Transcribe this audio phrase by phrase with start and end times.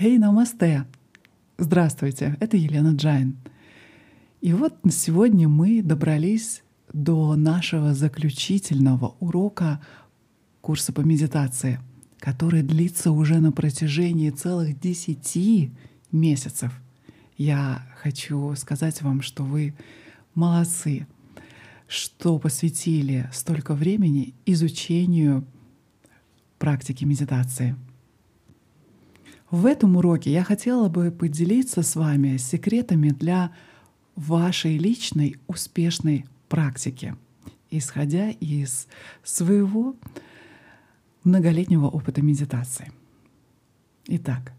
[0.00, 0.86] Эй, намасте!
[1.58, 3.36] Здравствуйте, это Елена Джайн.
[4.40, 9.80] И вот сегодня мы добрались до нашего заключительного урока
[10.60, 11.80] курса по медитации,
[12.20, 15.72] который длится уже на протяжении целых десяти
[16.12, 16.72] месяцев.
[17.36, 19.74] Я хочу сказать вам, что вы
[20.36, 21.08] молодцы,
[21.88, 25.44] что посвятили столько времени изучению
[26.60, 27.74] практики медитации—
[29.50, 33.52] в этом уроке я хотела бы поделиться с вами секретами для
[34.14, 37.16] вашей личной успешной практики,
[37.70, 38.88] исходя из
[39.22, 39.96] своего
[41.24, 42.92] многолетнего опыта медитации.
[44.06, 44.52] Итак,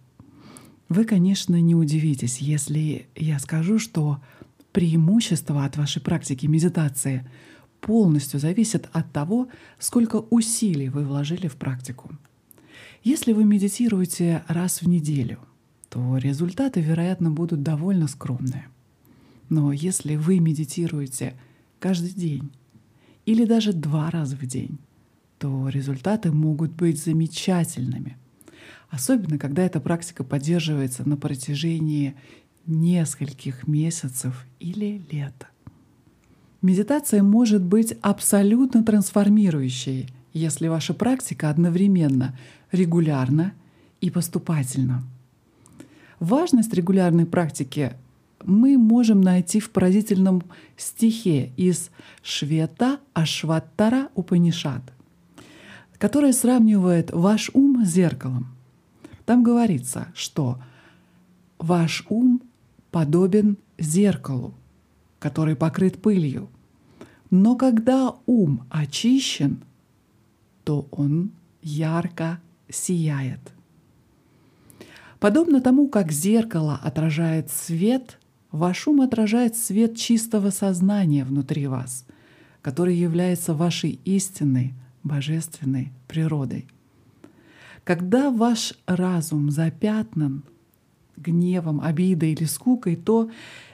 [0.88, 4.22] вы, конечно, не удивитесь, если я скажу, что
[4.72, 7.30] преимущество от вашей практики медитации
[7.80, 12.12] полностью зависит от того, сколько усилий вы вложили в практику—
[13.03, 15.39] если вы медитируете раз в неделю,
[15.89, 18.67] то результаты, вероятно, будут довольно скромные.
[19.50, 21.33] Но если вы медитируете
[21.80, 22.52] каждый день
[23.25, 24.78] или даже два раза в день,
[25.39, 28.17] то результаты могут быть замечательными.
[28.89, 32.16] Особенно, когда эта практика поддерживается на протяжении
[32.66, 35.47] нескольких месяцев или лет.
[36.61, 42.38] Медитация может быть абсолютно трансформирующей, если ваша практика одновременно
[42.72, 43.53] регулярно
[44.02, 45.03] и поступательно.
[46.20, 47.94] Важность регулярной практики
[48.44, 50.44] мы можем найти в поразительном
[50.78, 51.90] стихе из
[52.22, 54.81] Швета Ашваттара Упанишат,
[55.97, 58.47] который сравнивает ваш ум с зеркалом.
[59.25, 60.59] Там говорится, что
[61.58, 62.42] ваш ум
[62.92, 64.53] подобен зеркалу,
[65.20, 66.50] который покрыт пылью.
[67.30, 69.64] Но когда ум очищен,
[70.64, 71.31] то он
[71.62, 73.39] ярко сияет.
[75.20, 78.20] Подобно тому, как зеркало отражает свет,
[78.52, 82.06] ваш ум отражает свет чистого сознания внутри вас,
[82.62, 86.68] который является вашей истинной, божественной природой.
[87.84, 90.44] Когда ваш разум запятнан
[91.18, 93.30] гневом, обидой или скукой, то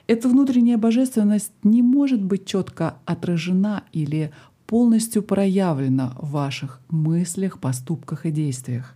[0.07, 4.31] эта внутренняя божественность не может быть четко отражена или
[4.67, 8.95] полностью проявлена в ваших мыслях, поступках и действиях.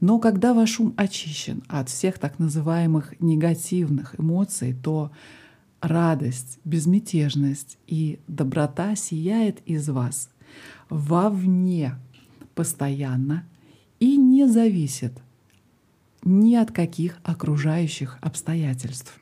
[0.00, 5.12] Но когда ваш ум очищен от всех так называемых негативных эмоций, то
[5.80, 10.28] радость, безмятежность и доброта сияет из вас
[10.88, 11.94] вовне
[12.54, 13.44] постоянно
[14.00, 15.12] и не зависит
[16.24, 19.18] ни от каких окружающих обстоятельств.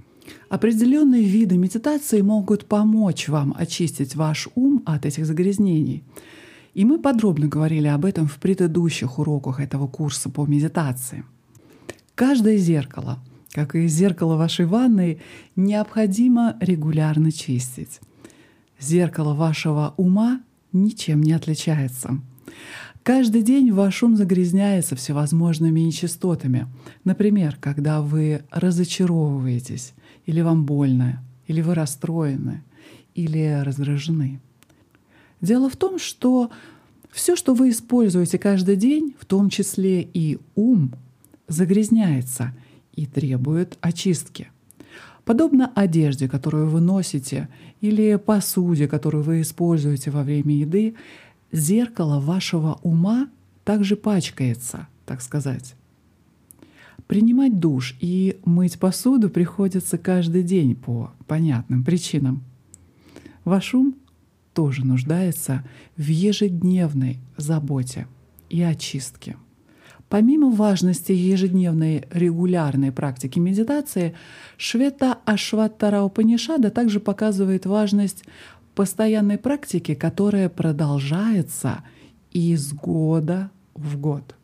[0.48, 6.02] Определенные виды медитации могут помочь вам очистить ваш ум от этих загрязнений.
[6.74, 11.24] И мы подробно говорили об этом в предыдущих уроках этого курса по медитации.
[12.14, 13.18] Каждое зеркало,
[13.52, 15.20] как и зеркало вашей ванной,
[15.56, 18.00] необходимо регулярно чистить.
[18.78, 20.40] Зеркало вашего ума
[20.72, 22.20] ничем не отличается.
[23.02, 26.66] Каждый день ваш ум загрязняется всевозможными нечистотами.
[27.04, 29.94] Например, когда вы разочаровываетесь,
[30.30, 32.62] или вам больно, или вы расстроены,
[33.16, 34.38] или раздражены.
[35.40, 36.52] Дело в том, что
[37.10, 40.92] все, что вы используете каждый день, в том числе и ум,
[41.48, 42.54] загрязняется
[42.94, 44.52] и требует очистки.
[45.24, 47.48] Подобно одежде, которую вы носите,
[47.80, 50.94] или посуде, которую вы используете во время еды,
[51.50, 53.28] зеркало вашего ума
[53.64, 55.74] также пачкается, так сказать.
[57.10, 62.44] Принимать душ и мыть посуду приходится каждый день по понятным причинам.
[63.44, 63.96] Ваш ум
[64.54, 65.64] тоже нуждается
[65.96, 68.06] в ежедневной заботе
[68.48, 69.36] и очистке.
[70.08, 74.14] Помимо важности ежедневной регулярной практики медитации,
[74.56, 78.22] Швета Ашваттара Упанишада также показывает важность
[78.76, 81.82] постоянной практики, которая продолжается
[82.30, 84.36] из года в год.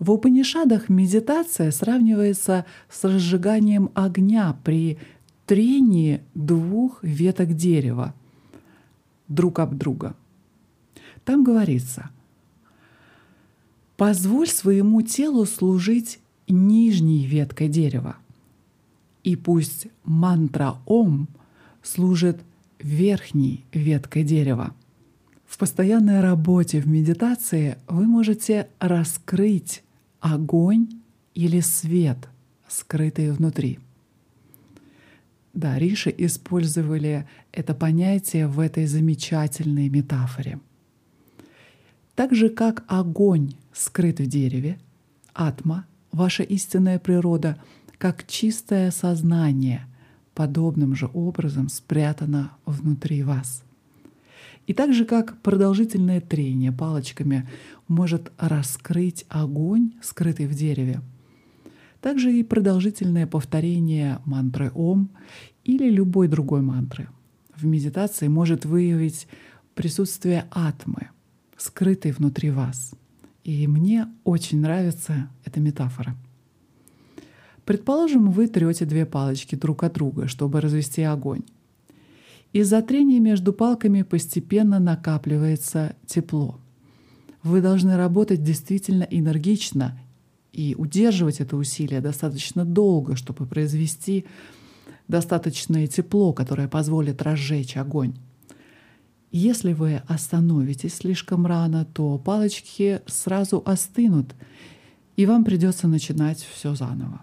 [0.00, 4.98] В Упанишадах медитация сравнивается с разжиганием огня при
[5.44, 8.14] трении двух веток дерева
[9.28, 10.16] друг об друга.
[11.26, 12.08] Там говорится,
[13.98, 16.18] позволь своему телу служить
[16.48, 18.16] нижней веткой дерева,
[19.22, 21.28] и пусть мантра Ом
[21.82, 22.40] служит
[22.78, 24.74] верхней веткой дерева.
[25.46, 29.82] В постоянной работе в медитации вы можете раскрыть
[30.20, 30.88] огонь
[31.34, 32.28] или свет,
[32.68, 33.78] скрытый внутри.
[35.52, 40.60] Да, Риши использовали это понятие в этой замечательной метафоре.
[42.14, 44.78] Так же, как огонь скрыт в дереве,
[45.34, 47.60] атма ваша истинная природа
[47.98, 49.86] как чистое сознание
[50.34, 53.62] подобным же образом спрятано внутри вас.
[54.66, 57.48] И так же, как продолжительное трение палочками
[57.88, 61.00] может раскрыть огонь, скрытый в дереве,
[62.00, 65.10] также и продолжительное повторение мантры Ом
[65.64, 67.08] или любой другой мантры
[67.60, 69.26] в медитации может выявить
[69.74, 71.10] присутствие атмы,
[71.56, 72.92] скрытой внутри вас.
[73.44, 76.16] И мне очень нравится эта метафора.
[77.64, 81.42] Предположим, вы трете две палочки друг от друга, чтобы развести огонь.
[82.52, 86.60] Из-за трения между палками постепенно накапливается тепло.
[87.42, 89.98] Вы должны работать действительно энергично
[90.52, 94.26] и удерживать это усилие достаточно долго, чтобы произвести
[95.06, 98.14] достаточное тепло, которое позволит разжечь огонь.
[99.30, 104.34] Если вы остановитесь слишком рано, то палочки сразу остынут,
[105.16, 107.22] и вам придется начинать все заново.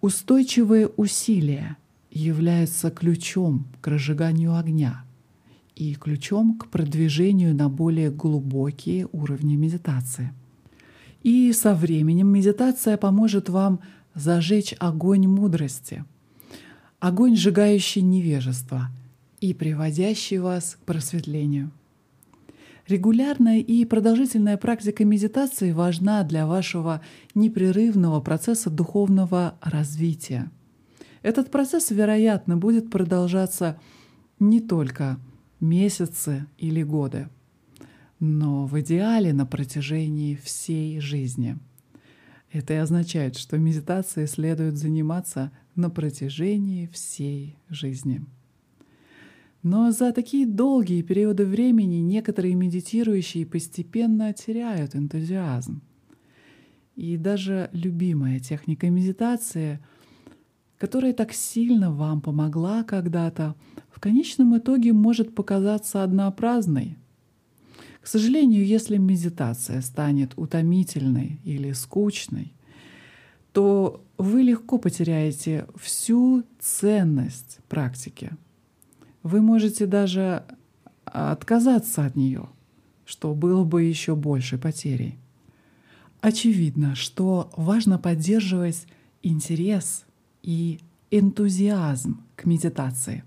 [0.00, 1.76] Устойчивые усилия
[2.12, 5.04] являются ключом к разжиганию огня
[5.74, 10.32] и ключом к продвижению на более глубокие уровни медитации.
[11.22, 13.80] И со временем медитация поможет вам
[14.14, 16.04] зажечь огонь мудрости,
[17.00, 18.90] огонь, сжигающий невежество
[19.40, 21.70] и приводящий вас к просветлению.
[22.88, 27.00] Регулярная и продолжительная практика медитации важна для вашего
[27.34, 30.50] непрерывного процесса духовного развития.
[31.22, 33.78] Этот процесс, вероятно, будет продолжаться
[34.38, 35.18] не только
[35.60, 37.28] месяцы или годы—
[38.24, 41.58] но в идеале на протяжении всей жизни.
[42.52, 48.24] Это и означает, что медитацией следует заниматься на протяжении всей жизни.
[49.64, 55.82] Но за такие долгие периоды времени некоторые медитирующие постепенно теряют энтузиазм.
[56.94, 59.80] И даже любимая техника медитации,
[60.82, 63.54] которая так сильно вам помогла когда-то,
[63.88, 66.98] в конечном итоге может показаться однообразной,
[68.00, 72.52] к сожалению, если медитация станет утомительной или скучной,
[73.52, 78.32] то вы легко потеряете всю ценность практики.
[79.22, 80.42] Вы можете даже
[81.04, 82.48] отказаться от нее,
[83.04, 85.16] что было бы еще большей потерей.
[86.20, 88.88] Очевидно, что важно поддерживать
[89.22, 90.06] интерес
[90.42, 90.80] и
[91.10, 93.24] энтузиазм к медитации.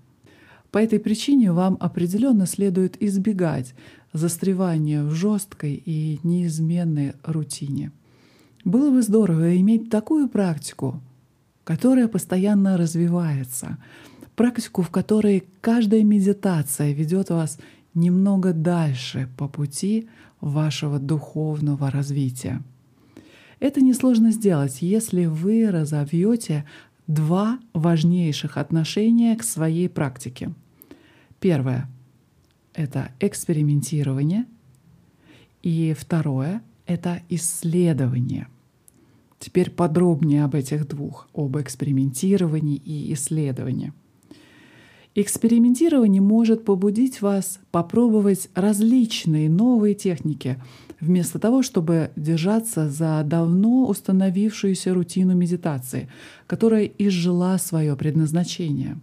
[0.70, 3.74] По этой причине вам определенно следует избегать
[4.12, 7.92] застревания в жесткой и неизменной рутине.
[8.64, 11.00] Было бы здорово иметь такую практику,
[11.64, 13.78] которая постоянно развивается,
[14.34, 17.58] практику, в которой каждая медитация ведет вас
[17.94, 20.08] немного дальше по пути
[20.40, 22.62] вашего духовного развития.
[23.58, 26.66] Это несложно сделать, если вы разовьете
[27.06, 30.52] два важнейших отношения к своей практике.
[31.40, 31.88] Первое
[32.76, 34.44] это экспериментирование,
[35.62, 38.48] и второе— это исследование.
[39.38, 43.92] Теперь подробнее об этих двух, об экспериментировании и исследовании.
[45.14, 50.62] Экспериментирование может побудить вас попробовать различные новые техники,
[51.00, 56.08] вместо того, чтобы держаться за давно установившуюся рутину медитации,
[56.46, 58.98] которая изжила свое предназначение.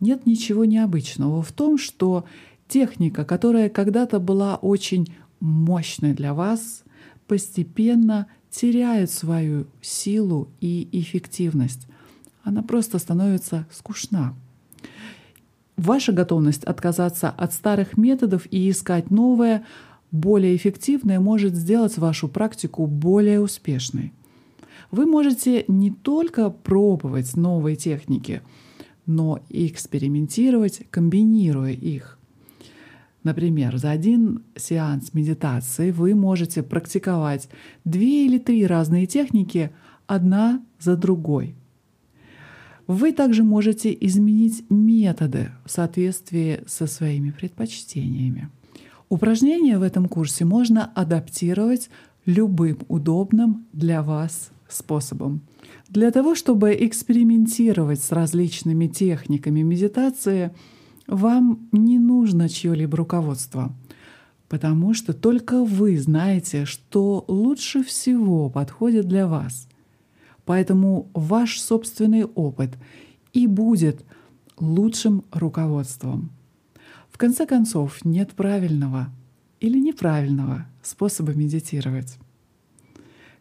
[0.00, 2.24] Нет ничего необычного в том, что
[2.70, 6.84] Техника, которая когда-то была очень мощной для вас,
[7.26, 11.88] постепенно теряет свою силу и эффективность.
[12.44, 14.36] Она просто становится скучна.
[15.76, 19.66] Ваша готовность отказаться от старых методов и искать новое,
[20.12, 24.12] более эффективное, может сделать вашу практику более успешной.
[24.90, 28.42] Вы можете не только пробовать новые техники,
[29.06, 32.18] но и экспериментировать, комбинируя их.
[33.22, 37.48] Например, за один сеанс медитации вы можете практиковать
[37.84, 39.70] две или три разные техники,
[40.06, 41.54] одна за другой.
[42.86, 48.50] Вы также можете изменить методы в соответствии со своими предпочтениями.
[49.10, 51.90] Упражнения в этом курсе можно адаптировать
[52.24, 55.42] любым удобным для вас способом.
[55.88, 60.50] Для того, чтобы экспериментировать с различными техниками медитации–
[61.10, 63.74] вам не нужно чье-либо руководство,
[64.48, 69.66] потому что только вы знаете, что лучше всего подходит для вас.
[70.44, 72.78] Поэтому ваш собственный опыт
[73.32, 74.04] и будет
[74.56, 76.30] лучшим руководством.
[77.10, 79.10] В конце концов, нет правильного
[79.60, 82.18] или неправильного способа медитировать.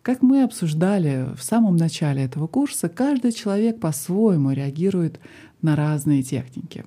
[0.01, 5.19] Как мы обсуждали в самом начале этого курса, каждый человек по-своему реагирует
[5.61, 6.85] на разные техники.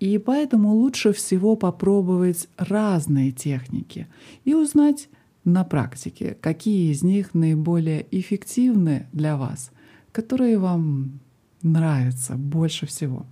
[0.00, 4.08] И поэтому лучше всего попробовать разные техники
[4.44, 5.08] и узнать
[5.44, 9.70] на практике, какие из них наиболее эффективны для вас,
[10.10, 11.20] которые вам
[11.62, 13.26] нравятся больше всего.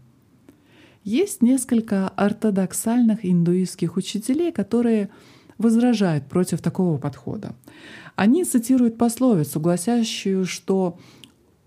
[1.05, 5.11] Есть несколько ортодоксальных индуистских учителей, которые
[5.59, 7.55] возражают против такого подхода.
[8.15, 10.99] Они цитируют пословицу, гласящую, что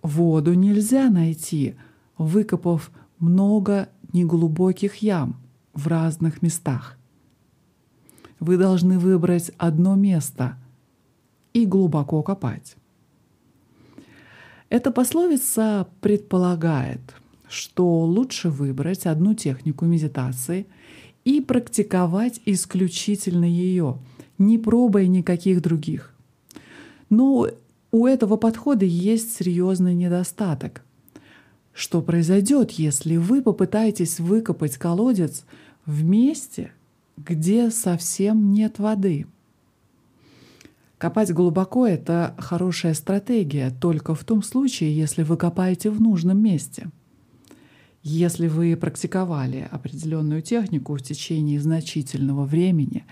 [0.01, 1.75] воду нельзя найти,
[2.17, 5.41] выкопав много неглубоких ям
[5.73, 6.97] в разных местах.
[8.39, 10.57] Вы должны выбрать одно место
[11.53, 12.75] и глубоко копать.
[14.69, 17.01] Эта пословица предполагает,
[17.55, 20.67] что лучше выбрать одну технику медитации
[21.23, 23.97] и практиковать исключительно ее,
[24.37, 26.13] не пробуя никаких других.
[27.09, 27.47] Но
[27.91, 30.83] у этого подхода есть серьезный недостаток.
[31.73, 35.45] Что произойдет, если вы попытаетесь выкопать колодец
[35.85, 36.71] в месте,
[37.17, 39.27] где совсем нет воды?
[40.97, 46.89] Копать глубоко— это хорошая стратегия только в том случае, если вы копаете в нужном месте.
[48.07, 53.03] Если вы практиковали определенную технику в течение значительного времени,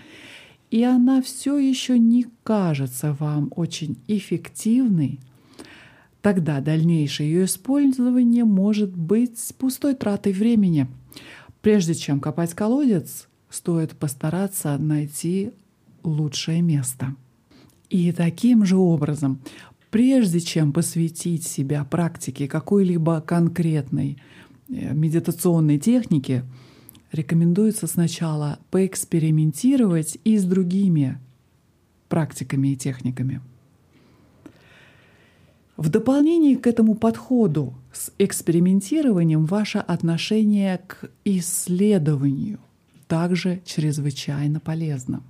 [0.70, 5.18] и она все еще не кажется вам очень эффективной,
[6.22, 10.86] тогда дальнейшее ее использование может быть пустой тратой времени.
[11.60, 15.50] Прежде чем копать колодец, стоит постараться найти
[16.04, 17.16] лучшее место.
[17.90, 19.40] И таким же образом,
[19.90, 24.18] прежде чем посвятить себя практике какой-либо конкретной
[24.68, 26.44] медитационной техники,
[27.12, 31.18] рекомендуется сначала поэкспериментировать и с другими
[32.08, 33.40] практиками и техниками.
[35.76, 42.60] В дополнение к этому подходу с экспериментированием ваше отношение к исследованию
[43.08, 45.22] также чрезвычайно полезно.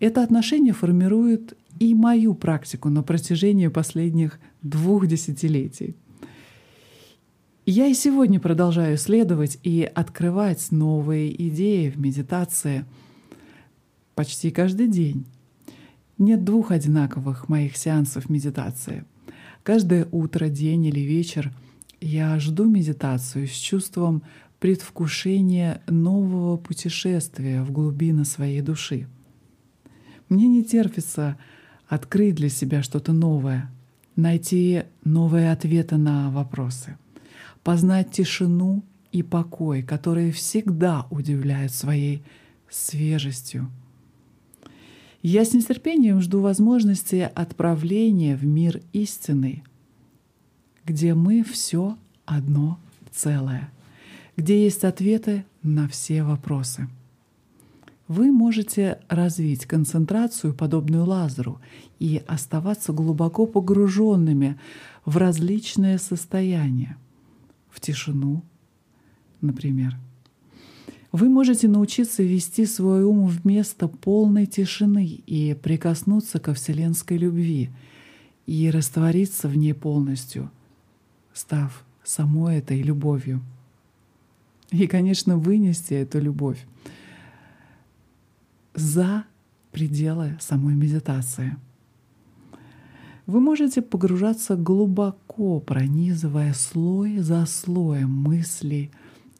[0.00, 5.96] Это отношение формирует и мою практику на протяжении последних двух десятилетий.
[7.66, 12.84] Я и сегодня продолжаю исследовать и открывать новые идеи в медитации
[14.14, 15.24] почти каждый день.
[16.18, 19.06] Нет двух одинаковых моих сеансов медитации.
[19.62, 21.54] Каждое утро, день или вечер
[22.02, 24.22] я жду медитацию с чувством
[24.60, 29.08] предвкушения нового путешествия в глубины своей души.
[30.28, 31.38] Мне не терпится
[31.88, 33.70] открыть для себя что-то новое,
[34.16, 36.98] найти новые ответы на вопросы,
[37.64, 42.22] познать тишину и покой, которые всегда удивляют своей
[42.70, 43.70] свежестью.
[45.22, 49.64] Я с нетерпением жду возможности отправления в мир истины,
[50.84, 52.78] где мы все одно
[53.10, 53.70] целое,
[54.36, 56.88] где есть ответы на все вопросы
[58.08, 61.60] вы можете развить концентрацию, подобную лазеру,
[61.98, 64.58] и оставаться глубоко погруженными
[65.04, 66.96] в различные состояния,
[67.74, 68.44] в тишину,
[69.40, 69.98] например.
[71.10, 77.70] Вы можете научиться вести свой ум в место полной тишины и прикоснуться ко вселенской любви
[78.46, 80.50] и раствориться в ней полностью,
[81.32, 83.42] став самой этой любовью.
[84.70, 86.64] И, конечно, вынести эту любовь
[88.74, 89.24] за
[89.72, 91.56] пределы самой медитации.
[93.26, 98.90] Вы можете погружаться глубоко, пронизывая слой за слоем мыслей,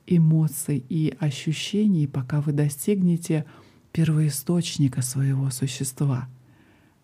[0.07, 3.45] эмоций и ощущений, пока вы достигнете
[3.93, 6.29] первоисточника своего существа,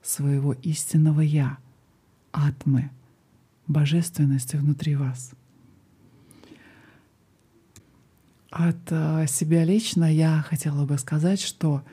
[0.03, 1.59] своего истинного «я»,
[2.33, 2.91] атмы,
[3.67, 5.33] божественности внутри вас.
[8.51, 11.83] От э, себя лично я хотела бы сказать, что—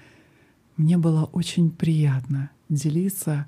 [0.77, 3.47] мне было очень приятно делиться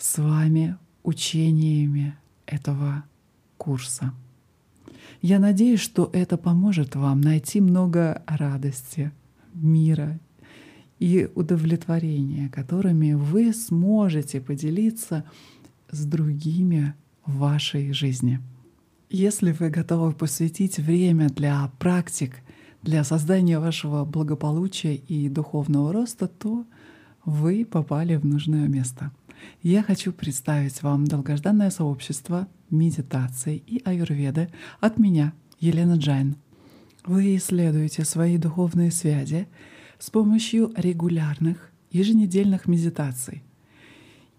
[0.00, 2.16] с вами учениями
[2.46, 3.04] этого
[3.56, 4.12] курса.
[5.22, 9.12] Я надеюсь, что это поможет вам найти много радости,
[9.54, 10.18] мира
[10.98, 15.24] и удовлетворения, которыми вы сможете поделиться
[15.90, 18.40] с другими в вашей жизни.
[19.10, 22.40] Если вы готовы посвятить время для практик—
[22.82, 26.64] для создания вашего благополучия и духовного роста, то
[27.24, 29.12] вы попали в нужное место.
[29.62, 36.36] Я хочу представить вам долгожданное сообщество медитации и аюрведы от меня, Елена Джайн.
[37.04, 39.48] Вы исследуете свои духовные связи
[39.98, 43.42] с помощью регулярных еженедельных медитаций.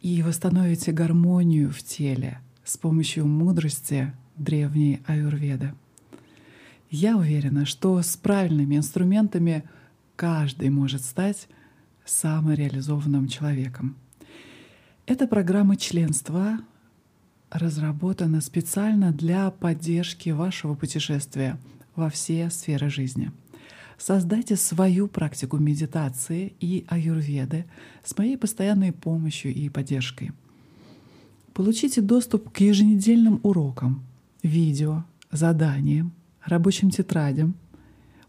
[0.02, 5.74] и восстановите гармонию в теле с помощью мудрости древней аюрведы.
[6.90, 9.64] Я уверена, что с правильными инструментами
[10.16, 11.48] каждый может стать
[12.06, 13.96] самореализованным человеком.
[15.12, 16.58] Эта программа членства
[17.50, 21.60] разработана специально для поддержки вашего путешествия
[21.98, 23.34] во все сферы жизни.
[23.98, 27.66] Создайте свою практику медитации и аюрведы
[28.06, 30.32] с моей постоянной помощью и поддержкой.
[31.54, 34.06] Получите доступ к еженедельным урокам,
[34.44, 36.14] видео, заданиям,
[36.46, 37.56] рабочим тетрадям,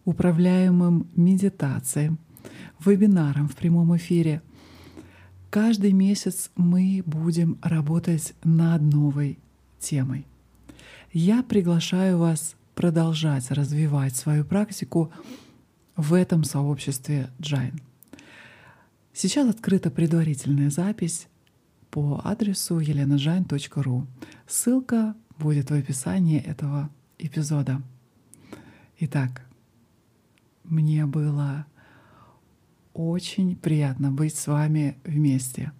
[0.04, 2.18] управляемым медитациям,
[2.84, 4.42] вебинарам в прямом эфире.
[5.52, 9.38] Каждый месяц мы будем работать над новой
[9.78, 10.26] темой.
[11.12, 15.12] Я приглашаю вас продолжать развивать свою практику
[15.94, 17.82] в этом сообществе Джайн.
[19.12, 21.28] Сейчас открыта предварительная запись
[21.90, 24.06] по адресу еленаджайн.ру.
[24.46, 27.82] Ссылка будет в описании этого эпизода.
[29.00, 29.42] Итак,
[30.64, 31.66] мне было
[32.94, 35.72] очень приятно быть с вами вместе.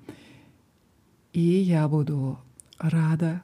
[1.33, 2.38] И я буду
[2.78, 3.42] рада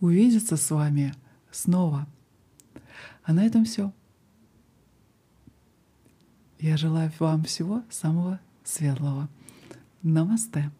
[0.00, 1.14] увидеться с вами
[1.50, 2.06] снова.
[3.24, 3.92] А на этом все.
[6.58, 9.28] Я желаю вам всего самого светлого.
[10.02, 10.70] Намасте.